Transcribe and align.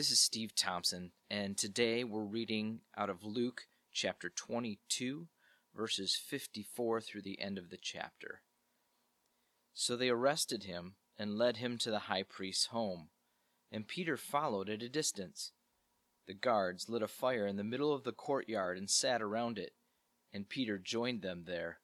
This 0.00 0.12
is 0.12 0.18
Steve 0.18 0.54
Thompson, 0.54 1.12
and 1.28 1.58
today 1.58 2.04
we're 2.04 2.24
reading 2.24 2.80
out 2.96 3.10
of 3.10 3.22
Luke 3.22 3.66
chapter 3.92 4.30
22, 4.30 5.28
verses 5.76 6.16
54 6.16 7.02
through 7.02 7.20
the 7.20 7.38
end 7.38 7.58
of 7.58 7.68
the 7.68 7.76
chapter. 7.76 8.40
So 9.74 9.98
they 9.98 10.08
arrested 10.08 10.64
him 10.64 10.94
and 11.18 11.36
led 11.36 11.58
him 11.58 11.76
to 11.76 11.90
the 11.90 11.98
high 11.98 12.22
priest's 12.22 12.68
home, 12.68 13.10
and 13.70 13.86
Peter 13.86 14.16
followed 14.16 14.70
at 14.70 14.80
a 14.80 14.88
distance. 14.88 15.52
The 16.26 16.32
guards 16.32 16.88
lit 16.88 17.02
a 17.02 17.06
fire 17.06 17.46
in 17.46 17.56
the 17.56 17.62
middle 17.62 17.92
of 17.92 18.04
the 18.04 18.12
courtyard 18.12 18.78
and 18.78 18.88
sat 18.88 19.20
around 19.20 19.58
it, 19.58 19.74
and 20.32 20.48
Peter 20.48 20.78
joined 20.78 21.20
them 21.20 21.44
there. 21.46 21.80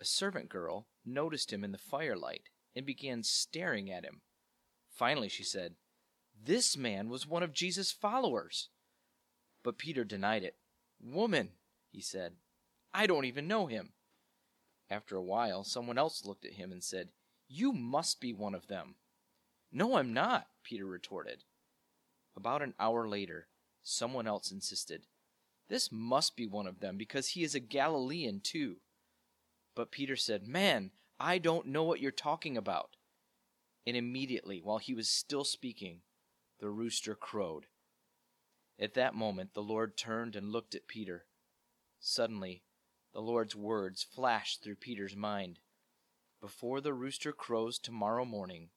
A 0.00 0.04
servant 0.04 0.48
girl 0.48 0.86
noticed 1.04 1.52
him 1.52 1.64
in 1.64 1.72
the 1.72 1.76
firelight 1.76 2.50
and 2.76 2.86
began 2.86 3.24
staring 3.24 3.90
at 3.90 4.04
him. 4.04 4.20
Finally, 4.88 5.28
she 5.28 5.42
said, 5.42 5.74
This 6.44 6.76
man 6.76 7.08
was 7.08 7.26
one 7.26 7.42
of 7.44 7.52
Jesus' 7.52 7.92
followers. 7.92 8.68
But 9.62 9.78
Peter 9.78 10.02
denied 10.02 10.42
it. 10.42 10.56
Woman, 11.00 11.50
he 11.90 12.00
said, 12.00 12.34
I 12.92 13.06
don't 13.06 13.24
even 13.24 13.46
know 13.46 13.66
him. 13.66 13.92
After 14.90 15.16
a 15.16 15.22
while, 15.22 15.62
someone 15.62 15.98
else 15.98 16.24
looked 16.24 16.44
at 16.44 16.54
him 16.54 16.72
and 16.72 16.82
said, 16.82 17.10
You 17.48 17.72
must 17.72 18.20
be 18.20 18.32
one 18.32 18.54
of 18.54 18.66
them. 18.66 18.96
No, 19.70 19.96
I'm 19.96 20.12
not, 20.12 20.48
Peter 20.64 20.84
retorted. 20.84 21.44
About 22.36 22.62
an 22.62 22.74
hour 22.78 23.08
later, 23.08 23.46
someone 23.82 24.26
else 24.26 24.50
insisted, 24.50 25.06
This 25.68 25.90
must 25.92 26.36
be 26.36 26.46
one 26.46 26.66
of 26.66 26.80
them 26.80 26.96
because 26.96 27.28
he 27.28 27.44
is 27.44 27.54
a 27.54 27.60
Galilean 27.60 28.40
too. 28.40 28.76
But 29.76 29.92
Peter 29.92 30.16
said, 30.16 30.48
Man, 30.48 30.90
I 31.20 31.38
don't 31.38 31.68
know 31.68 31.84
what 31.84 32.00
you're 32.00 32.10
talking 32.10 32.56
about. 32.56 32.96
And 33.86 33.96
immediately, 33.96 34.60
while 34.60 34.78
he 34.78 34.92
was 34.92 35.08
still 35.08 35.44
speaking, 35.44 36.00
the 36.62 36.70
rooster 36.70 37.16
crowed. 37.16 37.66
At 38.78 38.94
that 38.94 39.16
moment, 39.16 39.52
the 39.52 39.64
Lord 39.64 39.96
turned 39.96 40.36
and 40.36 40.52
looked 40.52 40.76
at 40.76 40.86
Peter. 40.86 41.24
Suddenly, 41.98 42.62
the 43.12 43.20
Lord's 43.20 43.56
words 43.56 44.04
flashed 44.04 44.62
through 44.62 44.76
Peter's 44.76 45.16
mind 45.16 45.58
Before 46.40 46.80
the 46.80 46.94
rooster 46.94 47.32
crows 47.32 47.80
tomorrow 47.80 48.24
morning, 48.24 48.68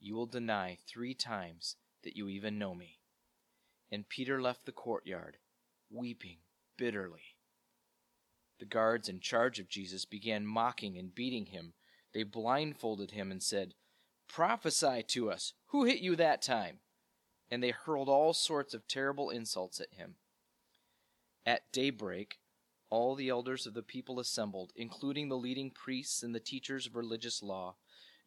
you 0.00 0.16
will 0.16 0.26
deny 0.26 0.78
three 0.84 1.14
times 1.14 1.76
that 2.02 2.16
you 2.16 2.28
even 2.28 2.58
know 2.58 2.74
me. 2.74 2.98
And 3.88 4.08
Peter 4.08 4.42
left 4.42 4.66
the 4.66 4.72
courtyard, 4.72 5.36
weeping 5.90 6.38
bitterly. 6.76 7.36
The 8.58 8.66
guards 8.66 9.08
in 9.08 9.20
charge 9.20 9.60
of 9.60 9.68
Jesus 9.68 10.04
began 10.04 10.44
mocking 10.44 10.98
and 10.98 11.14
beating 11.14 11.46
him. 11.46 11.74
They 12.12 12.24
blindfolded 12.24 13.12
him 13.12 13.30
and 13.30 13.40
said, 13.40 13.74
Prophesy 14.26 15.04
to 15.06 15.30
us. 15.30 15.52
Who 15.66 15.84
hit 15.84 16.00
you 16.00 16.16
that 16.16 16.42
time? 16.42 16.80
And 17.50 17.62
they 17.62 17.70
hurled 17.70 18.08
all 18.08 18.34
sorts 18.34 18.74
of 18.74 18.86
terrible 18.86 19.30
insults 19.30 19.80
at 19.80 19.94
him. 19.94 20.16
At 21.46 21.72
daybreak, 21.72 22.38
all 22.90 23.14
the 23.14 23.28
elders 23.28 23.66
of 23.66 23.74
the 23.74 23.82
people 23.82 24.20
assembled, 24.20 24.72
including 24.76 25.28
the 25.28 25.36
leading 25.36 25.70
priests 25.70 26.22
and 26.22 26.34
the 26.34 26.40
teachers 26.40 26.86
of 26.86 26.96
religious 26.96 27.42
law. 27.42 27.76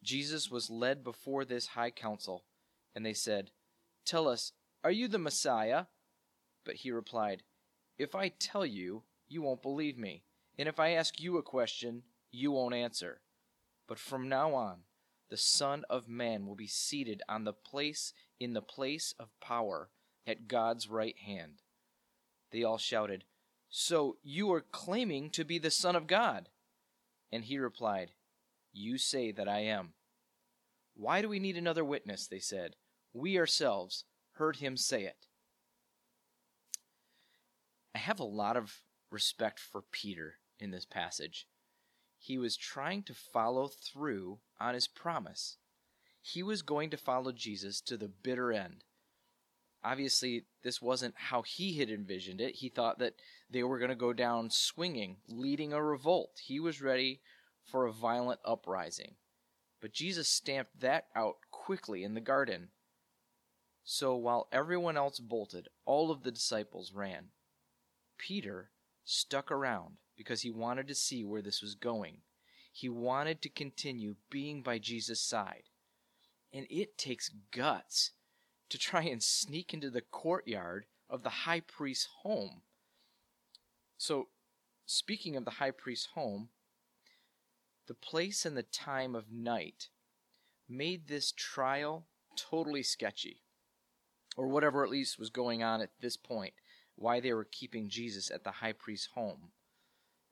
Jesus 0.02 0.50
was 0.50 0.70
led 0.70 1.04
before 1.04 1.44
this 1.44 1.68
high 1.68 1.90
council, 1.90 2.44
and 2.94 3.06
they 3.06 3.12
said, 3.12 3.50
Tell 4.04 4.28
us, 4.28 4.52
are 4.82 4.90
you 4.90 5.06
the 5.06 5.18
Messiah? 5.18 5.84
But 6.64 6.76
he 6.76 6.90
replied, 6.90 7.42
If 7.98 8.14
I 8.14 8.28
tell 8.28 8.66
you, 8.66 9.04
you 9.28 9.42
won't 9.42 9.62
believe 9.62 9.96
me. 9.96 10.24
And 10.58 10.68
if 10.68 10.78
I 10.78 10.90
ask 10.90 11.20
you 11.20 11.38
a 11.38 11.42
question, 11.42 12.02
you 12.30 12.52
won't 12.52 12.74
answer. 12.74 13.20
But 13.86 13.98
from 13.98 14.28
now 14.28 14.54
on, 14.54 14.80
the 15.30 15.36
Son 15.36 15.84
of 15.88 16.08
Man 16.08 16.46
will 16.46 16.54
be 16.54 16.66
seated 16.66 17.22
on 17.28 17.44
the 17.44 17.52
place 17.52 18.12
in 18.42 18.54
the 18.54 18.62
place 18.62 19.14
of 19.18 19.28
power 19.40 19.90
at 20.26 20.48
God's 20.48 20.88
right 20.88 21.16
hand. 21.18 21.62
They 22.50 22.62
all 22.62 22.78
shouted, 22.78 23.24
So 23.70 24.16
you 24.22 24.52
are 24.52 24.60
claiming 24.60 25.30
to 25.30 25.44
be 25.44 25.58
the 25.58 25.70
Son 25.70 25.96
of 25.96 26.06
God? 26.06 26.48
And 27.30 27.44
he 27.44 27.58
replied, 27.58 28.12
You 28.72 28.98
say 28.98 29.32
that 29.32 29.48
I 29.48 29.60
am. 29.60 29.94
Why 30.94 31.22
do 31.22 31.28
we 31.28 31.38
need 31.38 31.56
another 31.56 31.84
witness? 31.84 32.26
They 32.26 32.38
said. 32.38 32.76
We 33.14 33.38
ourselves 33.38 34.04
heard 34.32 34.56
him 34.56 34.76
say 34.76 35.04
it. 35.04 35.26
I 37.94 37.98
have 37.98 38.20
a 38.20 38.24
lot 38.24 38.56
of 38.56 38.80
respect 39.10 39.60
for 39.60 39.82
Peter 39.82 40.36
in 40.58 40.70
this 40.70 40.86
passage. 40.86 41.46
He 42.18 42.38
was 42.38 42.56
trying 42.56 43.02
to 43.04 43.14
follow 43.14 43.68
through 43.68 44.38
on 44.60 44.74
his 44.74 44.88
promise. 44.88 45.58
He 46.22 46.42
was 46.42 46.62
going 46.62 46.90
to 46.90 46.96
follow 46.96 47.32
Jesus 47.32 47.80
to 47.82 47.96
the 47.96 48.08
bitter 48.08 48.52
end. 48.52 48.84
Obviously, 49.84 50.44
this 50.62 50.80
wasn't 50.80 51.14
how 51.16 51.42
he 51.42 51.78
had 51.78 51.90
envisioned 51.90 52.40
it. 52.40 52.54
He 52.56 52.68
thought 52.68 53.00
that 53.00 53.14
they 53.50 53.64
were 53.64 53.78
going 53.78 53.90
to 53.90 53.96
go 53.96 54.12
down 54.12 54.48
swinging, 54.48 55.16
leading 55.28 55.72
a 55.72 55.82
revolt. 55.82 56.40
He 56.44 56.60
was 56.60 56.80
ready 56.80 57.20
for 57.64 57.84
a 57.84 57.92
violent 57.92 58.40
uprising. 58.44 59.16
But 59.80 59.92
Jesus 59.92 60.28
stamped 60.28 60.78
that 60.80 61.06
out 61.16 61.38
quickly 61.50 62.04
in 62.04 62.14
the 62.14 62.20
garden. 62.20 62.68
So 63.82 64.14
while 64.14 64.46
everyone 64.52 64.96
else 64.96 65.18
bolted, 65.18 65.68
all 65.84 66.12
of 66.12 66.22
the 66.22 66.30
disciples 66.30 66.92
ran. 66.94 67.30
Peter 68.16 68.70
stuck 69.04 69.50
around 69.50 69.96
because 70.16 70.42
he 70.42 70.50
wanted 70.52 70.86
to 70.86 70.94
see 70.94 71.24
where 71.24 71.42
this 71.42 71.60
was 71.60 71.74
going. 71.74 72.18
He 72.72 72.88
wanted 72.88 73.42
to 73.42 73.48
continue 73.48 74.14
being 74.30 74.62
by 74.62 74.78
Jesus' 74.78 75.20
side. 75.20 75.64
And 76.52 76.66
it 76.68 76.98
takes 76.98 77.30
guts 77.50 78.12
to 78.68 78.78
try 78.78 79.02
and 79.02 79.22
sneak 79.22 79.72
into 79.72 79.90
the 79.90 80.00
courtyard 80.00 80.86
of 81.08 81.22
the 81.22 81.30
high 81.30 81.60
priest's 81.60 82.08
home. 82.22 82.62
So, 83.98 84.28
speaking 84.86 85.36
of 85.36 85.44
the 85.44 85.52
high 85.52 85.70
priest's 85.70 86.08
home, 86.14 86.48
the 87.86 87.94
place 87.94 88.46
and 88.46 88.56
the 88.56 88.62
time 88.62 89.14
of 89.14 89.30
night 89.30 89.88
made 90.68 91.06
this 91.06 91.32
trial 91.32 92.06
totally 92.36 92.82
sketchy, 92.82 93.42
or 94.36 94.48
whatever 94.48 94.84
at 94.84 94.90
least 94.90 95.18
was 95.18 95.30
going 95.30 95.62
on 95.62 95.80
at 95.80 95.90
this 96.00 96.16
point 96.16 96.54
why 96.96 97.20
they 97.20 97.32
were 97.32 97.46
keeping 97.50 97.88
Jesus 97.88 98.30
at 98.30 98.44
the 98.44 98.50
high 98.50 98.72
priest's 98.72 99.08
home. 99.14 99.50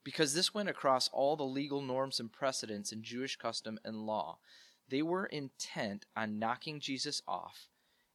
Because 0.05 0.35
this 0.35 0.55
went 0.55 0.69
across 0.69 1.09
all 1.09 1.37
the 1.37 1.45
legal 1.45 1.83
norms 1.83 2.21
and 2.21 2.33
precedents 2.33 2.93
in 2.93 3.03
Jewish 3.03 3.37
custom 3.37 3.79
and 3.85 4.07
law. 4.07 4.39
They 4.91 5.03
were 5.03 5.27
intent 5.27 6.05
on 6.17 6.39
knocking 6.39 6.81
Jesus 6.81 7.23
off 7.27 7.69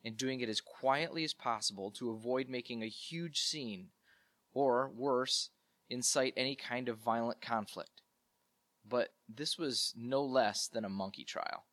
and 0.03 0.18
doing 0.18 0.41
it 0.41 0.50
as 0.50 0.62
quietly 0.62 1.24
as 1.24 1.34
possible 1.34 1.90
to 1.91 2.12
avoid 2.12 2.47
making 2.47 2.84
a 2.84 2.88
huge 2.88 3.40
scene, 3.40 3.88
or 4.53 4.91
worse, 4.96 5.50
incite 5.90 6.34
any 6.38 6.56
kind 6.56 6.88
of 6.88 7.00
violent 7.00 7.41
conflict. 7.41 8.02
But 8.88 9.13
this 9.28 9.58
was 9.58 9.94
no 9.97 10.24
less 10.24 10.68
than 10.68 10.86
a 10.86 10.90
monkey 10.90 11.24
trial. 11.24 11.66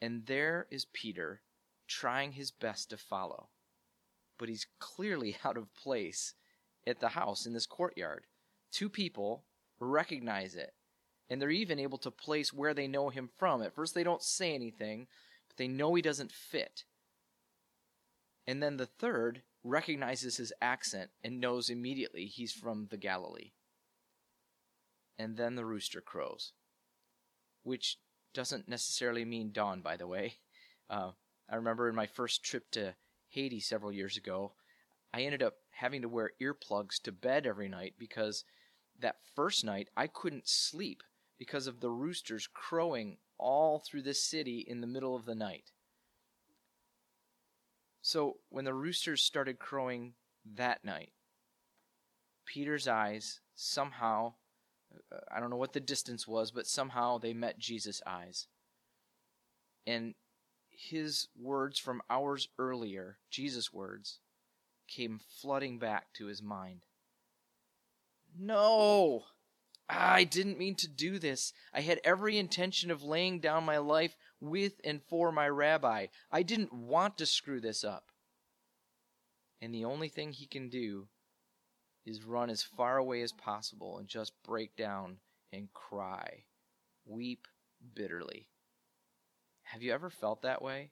And 0.00 0.26
there 0.26 0.68
is 0.70 0.84
Peter 0.84 1.42
trying 1.88 2.32
his 2.32 2.52
best 2.52 2.90
to 2.90 2.96
follow 2.96 3.48
but 4.42 4.48
he's 4.48 4.66
clearly 4.80 5.36
out 5.44 5.56
of 5.56 5.72
place 5.72 6.34
at 6.84 6.98
the 6.98 7.10
house 7.10 7.46
in 7.46 7.52
this 7.52 7.64
courtyard. 7.64 8.24
Two 8.72 8.88
people 8.88 9.44
recognize 9.78 10.56
it, 10.56 10.72
and 11.32 11.40
they're 11.40 11.48
even 11.48 11.78
able 11.78 11.96
to 11.96 12.10
place 12.10 12.52
where 12.52 12.74
they 12.74 12.86
know 12.86 13.08
him 13.08 13.30
from. 13.38 13.62
At 13.62 13.74
first, 13.74 13.94
they 13.94 14.04
don't 14.04 14.22
say 14.22 14.54
anything, 14.54 15.06
but 15.48 15.56
they 15.56 15.66
know 15.66 15.94
he 15.94 16.02
doesn't 16.02 16.30
fit. 16.30 16.84
And 18.46 18.62
then 18.62 18.76
the 18.76 18.84
third 18.84 19.40
recognizes 19.64 20.36
his 20.36 20.52
accent 20.60 21.08
and 21.24 21.40
knows 21.40 21.70
immediately 21.70 22.26
he's 22.26 22.52
from 22.52 22.88
the 22.90 22.98
Galilee. 22.98 23.52
And 25.18 25.38
then 25.38 25.54
the 25.54 25.64
rooster 25.64 26.02
crows, 26.02 26.52
which 27.62 27.96
doesn't 28.34 28.68
necessarily 28.68 29.24
mean 29.24 29.52
dawn, 29.52 29.80
by 29.80 29.96
the 29.96 30.06
way. 30.06 30.34
Uh, 30.90 31.12
I 31.48 31.56
remember 31.56 31.88
in 31.88 31.94
my 31.94 32.06
first 32.06 32.44
trip 32.44 32.70
to 32.72 32.94
Haiti 33.30 33.60
several 33.60 33.90
years 33.90 34.18
ago, 34.18 34.52
I 35.14 35.22
ended 35.22 35.42
up 35.42 35.54
having 35.70 36.02
to 36.02 36.10
wear 36.10 36.32
earplugs 36.42 37.00
to 37.04 37.10
bed 37.10 37.46
every 37.46 37.70
night 37.70 37.94
because 37.98 38.44
that 39.00 39.16
first 39.34 39.64
night 39.64 39.88
I 39.96 40.08
couldn't 40.08 40.46
sleep 40.46 41.02
because 41.42 41.66
of 41.66 41.80
the 41.80 41.90
roosters 41.90 42.46
crowing 42.46 43.16
all 43.36 43.80
through 43.80 44.02
the 44.02 44.14
city 44.14 44.64
in 44.64 44.80
the 44.80 44.86
middle 44.86 45.16
of 45.16 45.24
the 45.24 45.34
night. 45.34 45.72
So 48.00 48.36
when 48.48 48.64
the 48.64 48.72
roosters 48.72 49.24
started 49.24 49.58
crowing 49.58 50.12
that 50.54 50.84
night, 50.84 51.10
Peter's 52.46 52.86
eyes 52.86 53.40
somehow, 53.56 54.34
uh, 55.12 55.16
I 55.34 55.40
don't 55.40 55.50
know 55.50 55.56
what 55.56 55.72
the 55.72 55.80
distance 55.80 56.28
was, 56.28 56.52
but 56.52 56.68
somehow 56.68 57.18
they 57.18 57.32
met 57.32 57.58
Jesus' 57.58 58.00
eyes. 58.06 58.46
And 59.84 60.14
his 60.70 61.26
words 61.36 61.76
from 61.76 62.02
hours 62.08 62.46
earlier, 62.56 63.18
Jesus' 63.30 63.72
words, 63.72 64.20
came 64.86 65.18
flooding 65.40 65.80
back 65.80 66.12
to 66.12 66.26
his 66.26 66.40
mind. 66.40 66.84
No! 68.38 69.24
Ah, 69.88 70.14
I 70.14 70.24
didn't 70.24 70.58
mean 70.58 70.74
to 70.76 70.88
do 70.88 71.18
this. 71.18 71.52
I 71.72 71.80
had 71.80 72.00
every 72.04 72.38
intention 72.38 72.90
of 72.90 73.02
laying 73.02 73.40
down 73.40 73.64
my 73.64 73.78
life 73.78 74.16
with 74.40 74.80
and 74.84 75.02
for 75.02 75.32
my 75.32 75.48
rabbi. 75.48 76.06
I 76.30 76.42
didn't 76.42 76.72
want 76.72 77.18
to 77.18 77.26
screw 77.26 77.60
this 77.60 77.84
up. 77.84 78.10
And 79.60 79.74
the 79.74 79.84
only 79.84 80.08
thing 80.08 80.32
he 80.32 80.46
can 80.46 80.68
do 80.68 81.08
is 82.04 82.24
run 82.24 82.50
as 82.50 82.62
far 82.62 82.96
away 82.96 83.22
as 83.22 83.32
possible 83.32 83.98
and 83.98 84.08
just 84.08 84.32
break 84.42 84.76
down 84.76 85.18
and 85.52 85.72
cry, 85.72 86.44
weep 87.04 87.46
bitterly. 87.94 88.48
Have 89.62 89.82
you 89.82 89.92
ever 89.92 90.10
felt 90.10 90.42
that 90.42 90.62
way? 90.62 90.90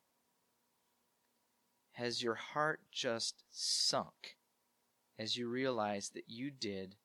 Has 1.92 2.22
your 2.22 2.37
heart 2.37 2.81
just 2.92 3.42
sunk 3.50 4.37
as 5.19 5.37
you 5.37 5.48
realize 5.48 6.10
that 6.10 6.25
you 6.28 6.50
did 6.50 6.96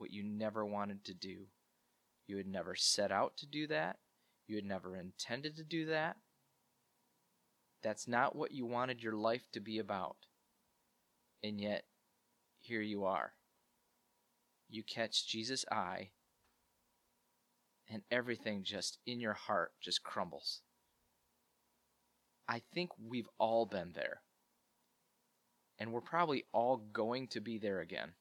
what 0.00 0.12
you 0.12 0.22
never 0.22 0.64
wanted 0.64 1.04
to 1.04 1.14
do? 1.14 1.46
You 2.26 2.38
had 2.38 2.46
never 2.46 2.74
set 2.74 3.12
out 3.12 3.36
to 3.38 3.46
do 3.46 3.66
that. 3.66 3.98
You 4.46 4.56
had 4.56 4.64
never 4.64 4.96
intended 4.96 5.56
to 5.56 5.64
do 5.64 5.86
that. 5.86 6.16
That's 7.82 8.08
not 8.08 8.34
what 8.34 8.52
you 8.52 8.66
wanted 8.66 9.02
your 9.02 9.14
life 9.14 9.50
to 9.52 9.60
be 9.60 9.78
about. 9.78 10.16
And 11.42 11.60
yet, 11.60 11.84
here 12.58 12.80
you 12.80 13.04
are. 13.04 13.32
You 14.68 14.82
catch 14.82 15.26
Jesus' 15.26 15.64
eye, 15.70 16.10
and 17.88 18.02
everything 18.10 18.62
just 18.62 18.98
in 19.06 19.20
your 19.20 19.34
heart 19.34 19.72
just 19.82 20.02
crumbles. 20.02 20.62
I 22.48 22.62
think 22.72 22.90
we've 22.98 23.28
all 23.38 23.66
been 23.66 23.92
there. 23.94 24.22
And 25.78 25.92
we're 25.92 26.00
probably 26.00 26.44
all 26.52 26.76
going 26.76 27.28
to 27.28 27.40
be 27.40 27.58
there 27.58 27.80
again. 27.80 28.12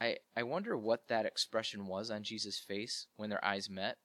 I, 0.00 0.16
I 0.36 0.44
wonder 0.44 0.76
what 0.76 1.08
that 1.08 1.26
expression 1.26 1.86
was 1.86 2.10
on 2.10 2.22
Jesus' 2.22 2.58
face 2.58 3.06
when 3.16 3.30
their 3.30 3.44
eyes 3.44 3.68
met. 3.68 3.96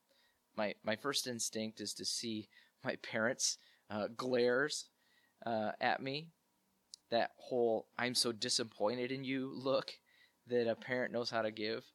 My, 0.58 0.74
my 0.84 0.96
first 0.96 1.28
instinct 1.28 1.80
is 1.82 1.94
to 1.96 2.06
see 2.06 2.50
my 2.84 2.96
parents' 2.98 3.58
uh, 3.90 4.08
glares 4.16 4.90
uh, 5.46 5.72
at 5.80 6.02
me. 6.02 6.28
That 7.12 7.32
whole 7.38 7.86
"I'm 7.98 8.16
so 8.16 8.32
disappointed 8.32 9.12
in 9.12 9.24
you" 9.24 9.52
look 9.54 9.92
that 10.48 10.68
a 10.68 10.76
parent 10.76 11.14
knows 11.14 11.30
how 11.30 11.44
to 11.44 11.52
give, 11.52 11.86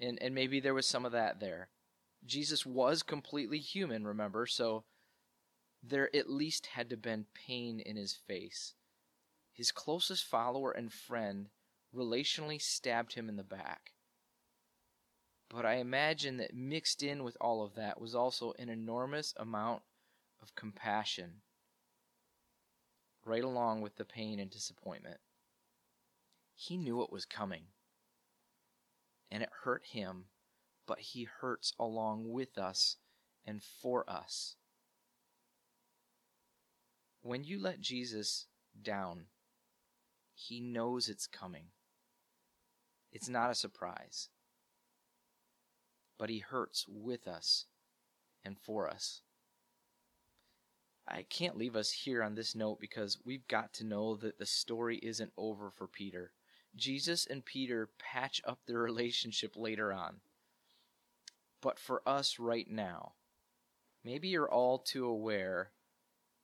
and 0.00 0.18
and 0.22 0.34
maybe 0.34 0.58
there 0.58 0.72
was 0.72 0.86
some 0.86 1.04
of 1.04 1.12
that 1.12 1.38
there. 1.38 1.68
Jesus 2.24 2.64
was 2.64 3.02
completely 3.02 3.58
human, 3.58 4.06
remember, 4.06 4.46
so 4.46 4.84
there 5.82 6.14
at 6.16 6.30
least 6.30 6.66
had 6.66 6.88
to 6.90 6.96
been 6.96 7.26
pain 7.34 7.78
in 7.80 7.96
his 7.96 8.14
face. 8.14 8.72
His 9.52 9.70
closest 9.70 10.24
follower 10.24 10.70
and 10.70 10.90
friend 10.90 11.48
relationally 11.94 12.60
stabbed 12.60 13.14
him 13.14 13.28
in 13.28 13.36
the 13.36 13.42
back. 13.42 13.92
But 15.48 15.66
I 15.66 15.74
imagine 15.74 16.38
that 16.38 16.54
mixed 16.54 17.02
in 17.02 17.24
with 17.24 17.36
all 17.40 17.62
of 17.62 17.74
that 17.74 18.00
was 18.00 18.14
also 18.14 18.54
an 18.58 18.70
enormous 18.70 19.34
amount 19.36 19.82
of 20.40 20.54
compassion, 20.54 21.42
right 23.24 23.44
along 23.44 23.82
with 23.82 23.96
the 23.96 24.04
pain 24.04 24.40
and 24.40 24.50
disappointment. 24.50 25.18
He 26.54 26.78
knew 26.78 27.02
it 27.02 27.12
was 27.12 27.26
coming, 27.26 27.64
and 29.30 29.42
it 29.42 29.50
hurt 29.64 29.84
him, 29.84 30.24
but 30.86 31.00
he 31.00 31.24
hurts 31.24 31.74
along 31.78 32.30
with 32.30 32.56
us 32.56 32.96
and 33.44 33.62
for 33.62 34.08
us. 34.08 34.56
When 37.20 37.44
you 37.44 37.60
let 37.60 37.80
Jesus 37.80 38.46
down, 38.80 39.26
he 40.34 40.60
knows 40.60 41.08
it's 41.08 41.26
coming. 41.26 41.66
It's 43.12 43.28
not 43.28 43.50
a 43.50 43.54
surprise. 43.54 44.28
But 46.18 46.30
He 46.30 46.38
hurts 46.38 46.86
with 46.88 47.28
us 47.28 47.66
and 48.44 48.58
for 48.58 48.88
us. 48.88 49.22
I 51.06 51.22
can't 51.22 51.56
leave 51.56 51.76
us 51.76 51.90
here 51.90 52.22
on 52.22 52.34
this 52.34 52.54
note 52.54 52.78
because 52.80 53.18
we've 53.24 53.46
got 53.48 53.74
to 53.74 53.84
know 53.84 54.14
that 54.16 54.38
the 54.38 54.46
story 54.46 54.98
isn't 55.02 55.32
over 55.36 55.70
for 55.70 55.86
Peter. 55.86 56.32
Jesus 56.76 57.26
and 57.26 57.44
Peter 57.44 57.90
patch 57.98 58.40
up 58.46 58.60
their 58.66 58.78
relationship 58.82 59.56
later 59.56 59.92
on. 59.92 60.20
But 61.60 61.78
for 61.78 62.02
us 62.06 62.38
right 62.38 62.68
now, 62.68 63.12
maybe 64.04 64.28
you're 64.28 64.50
all 64.50 64.78
too 64.78 65.06
aware 65.06 65.72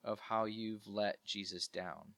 of 0.05 0.20
how 0.20 0.44
you've 0.44 0.87
let 0.87 1.25
Jesus 1.25 1.67
down. 1.67 2.15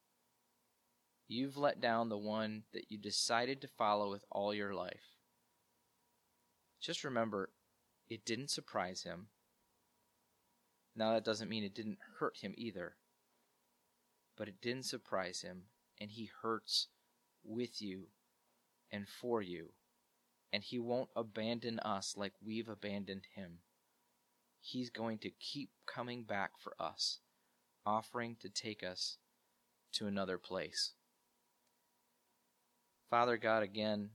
You've 1.33 1.55
let 1.55 1.79
down 1.79 2.09
the 2.09 2.17
one 2.17 2.63
that 2.73 2.87
you 2.89 2.97
decided 2.97 3.61
to 3.61 3.69
follow 3.69 4.11
with 4.11 4.25
all 4.29 4.53
your 4.53 4.73
life. 4.73 5.15
Just 6.81 7.05
remember, 7.05 7.51
it 8.09 8.25
didn't 8.25 8.49
surprise 8.49 9.03
him. 9.03 9.27
Now, 10.93 11.13
that 11.13 11.23
doesn't 11.23 11.47
mean 11.47 11.63
it 11.63 11.73
didn't 11.73 11.99
hurt 12.19 12.39
him 12.41 12.53
either. 12.57 12.95
But 14.35 14.49
it 14.49 14.59
didn't 14.61 14.83
surprise 14.83 15.39
him, 15.39 15.67
and 16.01 16.11
he 16.11 16.29
hurts 16.41 16.89
with 17.45 17.81
you 17.81 18.07
and 18.91 19.07
for 19.07 19.41
you. 19.41 19.69
And 20.51 20.61
he 20.61 20.79
won't 20.79 21.11
abandon 21.15 21.79
us 21.79 22.15
like 22.17 22.33
we've 22.45 22.67
abandoned 22.67 23.27
him. 23.35 23.59
He's 24.59 24.89
going 24.89 25.19
to 25.19 25.29
keep 25.29 25.69
coming 25.85 26.23
back 26.23 26.59
for 26.59 26.73
us, 26.77 27.19
offering 27.85 28.35
to 28.41 28.49
take 28.49 28.83
us 28.83 29.17
to 29.93 30.07
another 30.07 30.37
place. 30.37 30.91
Father 33.11 33.35
God, 33.35 33.61
again, 33.61 34.11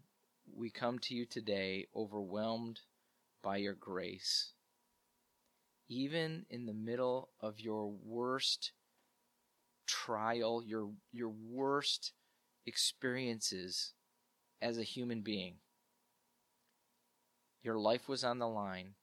we 0.56 0.70
come 0.70 0.98
to 1.00 1.14
you 1.14 1.26
today 1.26 1.86
overwhelmed 1.94 2.80
by 3.42 3.58
your 3.58 3.74
grace. 3.74 4.54
Even 5.86 6.46
in 6.48 6.64
the 6.64 6.72
middle 6.72 7.28
of 7.38 7.60
your 7.60 7.92
worst 8.02 8.72
trial, 9.86 10.62
your, 10.64 10.88
your 11.12 11.28
worst 11.28 12.14
experiences 12.64 13.92
as 14.62 14.78
a 14.78 14.82
human 14.82 15.20
being, 15.20 15.56
your 17.62 17.78
life 17.78 18.08
was 18.08 18.24
on 18.24 18.38
the 18.38 18.48
line, 18.48 18.94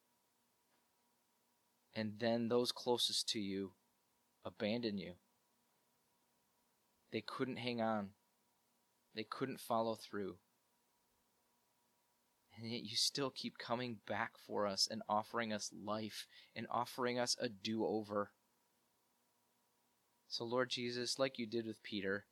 and 1.96 2.14
then 2.18 2.48
those 2.48 2.72
closest 2.72 3.30
to 3.30 3.40
you 3.40 3.74
abandoned 4.44 5.00
you. 5.00 5.14
They 7.12 7.22
couldn't 7.22 7.58
hang 7.58 7.80
on. 7.80 8.10
They 9.16 9.24
couldn't 9.24 9.60
follow 9.60 9.96
through. 9.96 10.38
And 12.58 12.72
yet 12.72 12.84
you 12.84 12.96
still 12.96 13.30
keep 13.30 13.58
coming 13.58 13.98
back 14.08 14.34
for 14.38 14.68
us 14.68 14.88
and 14.90 15.02
offering 15.10 15.54
us 15.54 15.72
life 15.74 16.28
and 16.56 16.68
offering 16.70 17.20
us 17.20 17.36
a 17.40 17.50
do 17.50 17.86
over. 17.86 18.32
So, 20.28 20.46
Lord 20.46 20.70
Jesus, 20.70 21.20
like 21.20 21.40
you 21.40 21.46
did 21.46 21.66
with 21.66 21.84
Peter, 21.84 22.26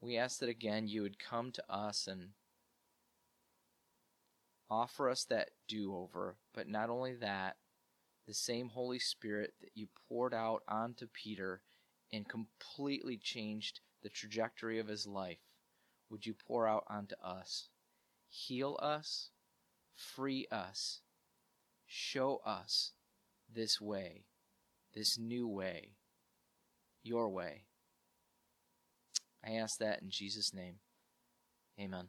we 0.00 0.16
ask 0.16 0.38
that 0.40 0.48
again 0.48 0.88
you 0.88 1.02
would 1.02 1.18
come 1.18 1.50
to 1.52 1.62
us 1.68 2.06
and 2.06 2.30
offer 4.70 5.08
us 5.08 5.24
that 5.24 5.50
do 5.66 5.94
over. 5.94 6.36
But 6.54 6.68
not 6.68 6.90
only 6.90 7.14
that, 7.14 7.56
the 8.26 8.34
same 8.34 8.68
Holy 8.68 8.98
Spirit 8.98 9.54
that 9.60 9.70
you 9.74 9.88
poured 10.08 10.34
out 10.34 10.62
onto 10.68 11.06
Peter 11.12 11.62
and 12.12 12.28
completely 12.28 13.16
changed 13.16 13.80
the 14.02 14.10
trajectory 14.10 14.78
of 14.78 14.86
his 14.86 15.06
life 15.06 15.47
would 16.10 16.26
you 16.26 16.34
pour 16.34 16.66
out 16.66 16.84
onto 16.88 17.14
us. 17.22 17.68
Heal 18.28 18.78
us, 18.82 19.30
free 19.94 20.46
us, 20.50 21.00
show 21.86 22.40
us 22.44 22.92
this 23.52 23.80
way, 23.80 24.24
this 24.94 25.18
new 25.18 25.48
way, 25.48 25.92
your 27.02 27.28
way. 27.28 27.64
I 29.44 29.52
ask 29.52 29.78
that 29.78 30.02
in 30.02 30.10
Jesus' 30.10 30.52
name. 30.52 30.76
Amen. 31.80 32.08